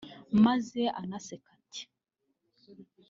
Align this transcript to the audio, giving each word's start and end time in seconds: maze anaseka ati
maze 0.45 0.81
anaseka 1.01 1.49
ati 1.61 1.81